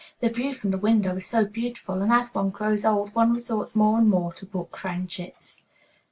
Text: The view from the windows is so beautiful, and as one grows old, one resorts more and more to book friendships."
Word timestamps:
The 0.19 0.29
view 0.29 0.55
from 0.55 0.71
the 0.71 0.79
windows 0.79 1.17
is 1.17 1.25
so 1.27 1.45
beautiful, 1.45 2.01
and 2.01 2.11
as 2.11 2.33
one 2.33 2.49
grows 2.49 2.85
old, 2.85 3.13
one 3.13 3.33
resorts 3.33 3.75
more 3.75 3.99
and 3.99 4.09
more 4.09 4.33
to 4.33 4.47
book 4.47 4.75
friendships." 4.75 5.61